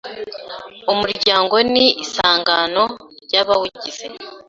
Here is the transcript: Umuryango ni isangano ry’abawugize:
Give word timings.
Umuryango 0.91 1.55
ni 1.73 1.85
isangano 2.03 2.83
ry’abawugize: 3.23 4.05